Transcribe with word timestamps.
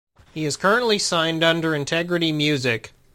He 0.33 0.45
is 0.45 0.57
currently 0.57 0.97
signed 0.97 1.43
under 1.43 1.75
Integrity 1.75 2.31
Music. 2.31 2.91